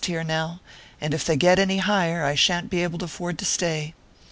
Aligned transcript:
here 0.05 0.21
just 0.21 0.27
now, 0.27 0.59
and 0.99 1.13
if 1.13 1.23
they 1.23 1.35
get 1.37 1.59
any 1.59 1.77
higher, 1.77 2.23
I 2.23 2.33
shan 2.33 2.63
t 2.63 2.69
be 2.69 2.81
able 2.81 2.97
to 2.97 3.05
afford 3.05 3.37
to 3.37 3.45
stay. 3.45 3.93